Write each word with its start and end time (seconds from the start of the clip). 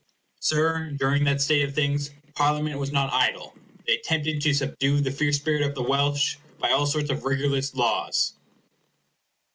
Sir, 0.39 0.93
during 0.97 1.25
that 1.25 1.41
state 1.43 1.61
of 1.61 1.75
things, 1.75 2.09
Parliament 2.33 2.79
was 2.79 2.91
not 2.91 3.13
idle. 3.13 3.53
They 3.85 3.99
attempted 3.99 4.41
to 4.41 4.51
subdue 4.55 4.99
the 4.99 5.11
fierce 5.11 5.35
spirit 5.35 5.61
of 5.61 5.75
the 5.75 5.83
Welsh 5.83 6.37
by 6.57 6.71
all 6.71 6.87
sorts 6.87 7.11
of 7.11 7.23
rigorous 7.23 7.75
laws. 7.75 8.33